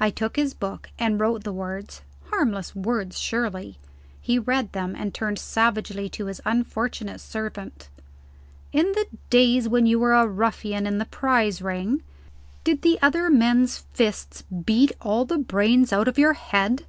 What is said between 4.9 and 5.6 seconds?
and turned